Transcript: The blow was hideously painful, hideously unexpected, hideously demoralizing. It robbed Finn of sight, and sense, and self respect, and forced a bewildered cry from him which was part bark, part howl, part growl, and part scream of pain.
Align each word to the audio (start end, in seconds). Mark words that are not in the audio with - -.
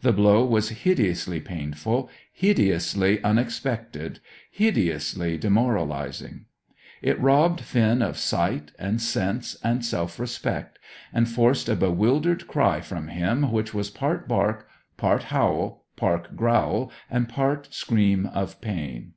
The 0.00 0.12
blow 0.12 0.44
was 0.44 0.70
hideously 0.70 1.38
painful, 1.38 2.10
hideously 2.32 3.22
unexpected, 3.22 4.18
hideously 4.50 5.38
demoralizing. 5.38 6.46
It 7.00 7.16
robbed 7.20 7.60
Finn 7.60 8.02
of 8.02 8.18
sight, 8.18 8.72
and 8.76 9.00
sense, 9.00 9.56
and 9.62 9.84
self 9.84 10.18
respect, 10.18 10.80
and 11.12 11.28
forced 11.28 11.68
a 11.68 11.76
bewildered 11.76 12.48
cry 12.48 12.80
from 12.80 13.06
him 13.06 13.52
which 13.52 13.72
was 13.72 13.88
part 13.88 14.26
bark, 14.26 14.66
part 14.96 15.22
howl, 15.30 15.84
part 15.94 16.34
growl, 16.34 16.90
and 17.08 17.28
part 17.28 17.72
scream 17.72 18.26
of 18.26 18.60
pain. 18.60 19.12